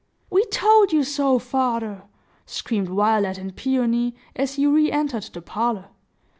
"We 0.31 0.45
told 0.45 0.91
you 0.91 1.03
so, 1.03 1.37
father!" 1.37 2.05
screamed 2.47 2.89
Violet 2.89 3.37
and 3.37 3.55
Peony, 3.55 4.15
as 4.35 4.55
he 4.55 4.65
re 4.65 4.91
entered 4.91 5.29
the 5.31 5.43
parlor. 5.43 5.89